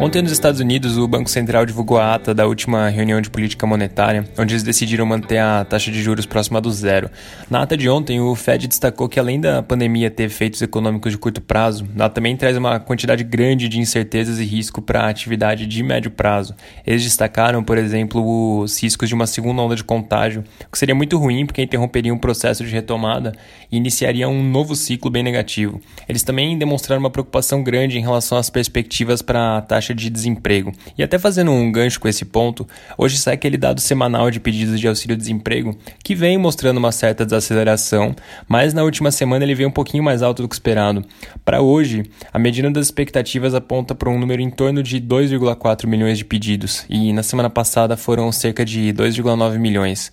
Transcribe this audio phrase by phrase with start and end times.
[0.00, 3.64] Ontem nos Estados Unidos, o Banco Central divulgou a ata da última reunião de política
[3.64, 7.08] monetária, onde eles decidiram manter a taxa de juros próxima do zero.
[7.48, 11.16] Na ata de ontem, o Fed destacou que além da pandemia ter efeitos econômicos de
[11.16, 15.64] curto prazo, ela também traz uma quantidade grande de incertezas e risco para a atividade
[15.64, 16.56] de médio prazo.
[16.84, 21.16] Eles destacaram, por exemplo, os riscos de uma segunda onda de contágio, que seria muito
[21.16, 23.32] ruim porque interromperia um processo de retomada
[23.70, 25.80] e iniciaria um novo ciclo bem negativo.
[26.08, 30.08] Eles também demonstraram uma preocupação grande em relação às perspectivas para a taxa taxa de
[30.08, 30.72] desemprego.
[30.96, 32.66] E até fazendo um gancho com esse ponto,
[32.96, 38.14] hoje sai aquele dado semanal de pedidos de auxílio-desemprego que vem mostrando uma certa desaceleração,
[38.48, 41.04] mas na última semana ele veio um pouquinho mais alto do que esperado.
[41.44, 46.16] Para hoje, a medida das expectativas aponta para um número em torno de 2,4 milhões
[46.16, 50.10] de pedidos, e na semana passada foram cerca de 2,9 milhões.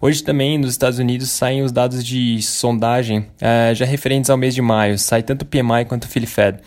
[0.00, 4.54] Hoje também nos Estados Unidos saem os dados de sondagem eh, já referentes ao mês
[4.54, 6.58] de maio, sai tanto o PMI quanto o Philly Fed.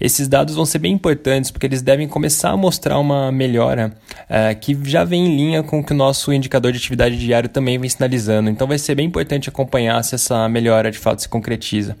[0.00, 3.92] Esses dados vão ser bem importantes porque eles devem começar a mostrar uma melhora
[4.28, 7.48] é, que já vem em linha com o que o nosso indicador de atividade diário
[7.48, 8.50] também vem sinalizando.
[8.50, 11.96] Então vai ser bem importante acompanhar se essa melhora de fato se concretiza.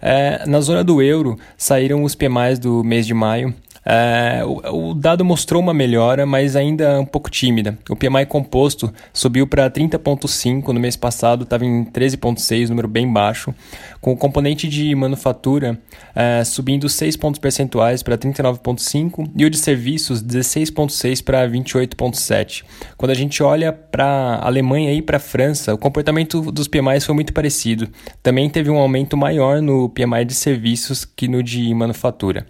[0.00, 3.54] É, na zona do euro saíram os PMIs do mês de maio.
[3.84, 7.78] É, o, o, dado mostrou uma melhora, mas ainda um pouco tímida.
[7.88, 13.54] O PMI composto subiu para 30,5 no mês passado, estava em 13,6, número bem baixo,
[14.00, 15.78] com o componente de manufatura
[16.14, 22.64] é, subindo 6 pontos percentuais para 39,5 e o de serviços 16,6 para 28,7.
[22.96, 27.04] Quando a gente olha para a Alemanha e para a França, o comportamento dos PMIs
[27.04, 27.88] foi muito parecido.
[28.22, 32.46] Também teve um aumento maior no PMI de serviços que no de manufatura.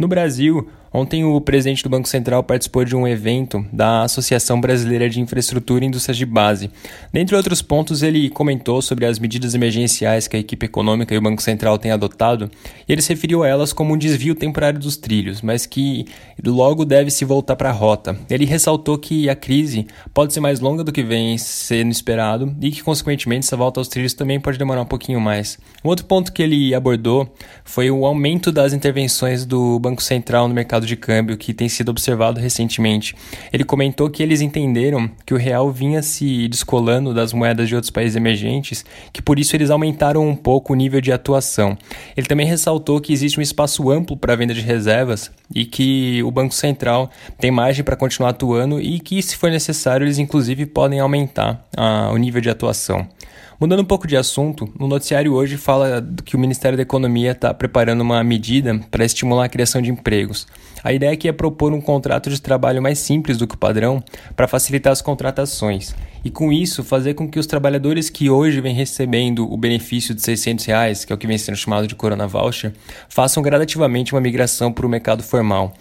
[0.00, 5.08] No Brasil, Ontem, o presidente do Banco Central participou de um evento da Associação Brasileira
[5.08, 6.68] de Infraestrutura e Indústrias de Base.
[7.12, 11.22] Dentre outros pontos, ele comentou sobre as medidas emergenciais que a equipe econômica e o
[11.22, 12.50] Banco Central têm adotado,
[12.88, 16.06] e ele se referiu a elas como um desvio temporário dos trilhos, mas que
[16.44, 18.18] logo deve se voltar para a rota.
[18.28, 22.70] Ele ressaltou que a crise pode ser mais longa do que vem sendo esperado e
[22.70, 25.56] que, consequentemente, essa volta aos trilhos também pode demorar um pouquinho mais.
[25.84, 27.32] Um outro ponto que ele abordou
[27.64, 31.68] foi o aumento das intervenções do Banco Central no mercado mercado de câmbio que tem
[31.68, 33.14] sido observado recentemente.
[33.52, 37.90] Ele comentou que eles entenderam que o real vinha se descolando das moedas de outros
[37.90, 41.76] países emergentes, que por isso eles aumentaram um pouco o nível de atuação.
[42.16, 46.22] Ele também ressaltou que existe um espaço amplo para a venda de reservas e que
[46.22, 50.66] o Banco Central tem margem para continuar atuando e que, se for necessário, eles inclusive
[50.66, 53.06] podem aumentar ah, o nível de atuação.
[53.60, 57.52] Mudando um pouco de assunto, o noticiário hoje fala que o Ministério da Economia está
[57.52, 60.46] preparando uma medida para estimular a criação de empregos.
[60.82, 64.02] A ideia aqui é propor um contrato de trabalho mais simples do que o padrão
[64.34, 65.94] para facilitar as contratações
[66.24, 70.22] e, com isso, fazer com que os trabalhadores que hoje vêm recebendo o benefício de
[70.22, 72.72] 600 reais, que é o que vem sendo chamado de Corona Voucher,
[73.10, 75.74] façam gradativamente uma migração para o mercado formal.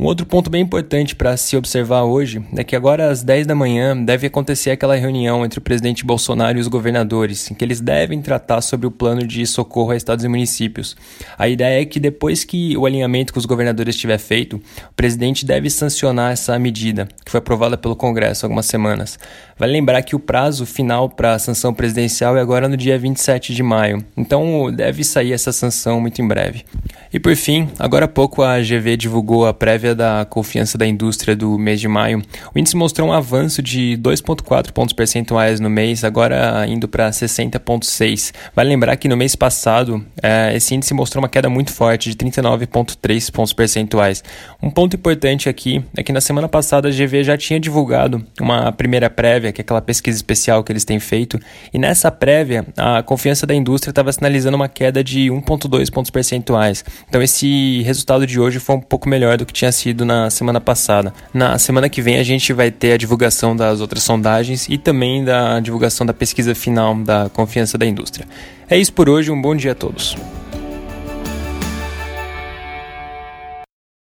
[0.00, 3.54] Um outro ponto bem importante para se observar hoje é que agora às 10 da
[3.54, 7.82] manhã deve acontecer aquela reunião entre o presidente Bolsonaro e os governadores, em que eles
[7.82, 10.96] devem tratar sobre o plano de socorro a estados e municípios.
[11.36, 15.44] A ideia é que depois que o alinhamento com os governadores estiver feito, o presidente
[15.44, 19.18] deve sancionar essa medida, que foi aprovada pelo Congresso há algumas semanas.
[19.58, 23.54] Vale lembrar que o prazo final para a sanção presidencial é agora no dia 27
[23.54, 26.64] de maio, então deve sair essa sanção muito em breve.
[27.12, 31.34] E por fim, agora há pouco a GV divulgou a prévia da confiança da indústria
[31.34, 32.22] do mês de maio.
[32.54, 38.32] O índice mostrou um avanço de 2,4 pontos percentuais no mês, agora indo para 60,6.
[38.54, 42.16] Vale lembrar que no mês passado é, esse índice mostrou uma queda muito forte de
[42.16, 44.22] 39,3 pontos percentuais.
[44.62, 48.72] Um ponto importante aqui é que na semana passada a GV já tinha divulgado uma
[48.72, 51.38] primeira prévia, que é aquela pesquisa especial que eles têm feito,
[51.72, 56.84] e nessa prévia a confiança da indústria estava sinalizando uma queda de 1,2 pontos percentuais.
[57.08, 60.60] Então esse resultado de hoje foi um pouco melhor do que tinha sido na semana
[60.60, 61.12] passada.
[61.32, 65.24] Na semana que vem a gente vai ter a divulgação das outras sondagens e também
[65.24, 68.26] da divulgação da pesquisa final da confiança da indústria.
[68.68, 70.16] É isso por hoje, um bom dia a todos.